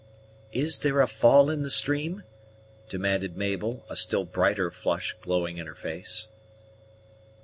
"Is 0.51 0.79
there 0.79 0.99
a 0.99 1.07
fall 1.07 1.51
in 1.51 1.61
the 1.61 1.69
stream?" 1.69 2.23
demanded 2.89 3.37
Mabel, 3.37 3.85
a 3.87 3.95
still 3.95 4.25
brighter 4.25 4.71
flush 4.71 5.13
glowing 5.21 5.57
in 5.57 5.67
her 5.67 5.75
face. 5.75 6.29